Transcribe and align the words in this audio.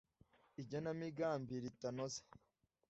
igenamigambi 0.61 1.53
ritanoze 1.63 2.21